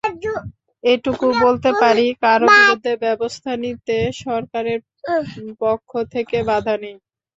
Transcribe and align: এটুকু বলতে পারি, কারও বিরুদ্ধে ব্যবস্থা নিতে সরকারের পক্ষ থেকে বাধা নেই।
এটুকু 0.83 1.25
বলতে 1.43 1.69
পারি, 1.81 2.05
কারও 2.23 2.47
বিরুদ্ধে 2.55 2.93
ব্যবস্থা 3.05 3.51
নিতে 3.63 3.95
সরকারের 4.23 4.79
পক্ষ 5.61 5.89
থেকে 6.13 6.37
বাধা 6.49 6.75
নেই। 6.83 6.95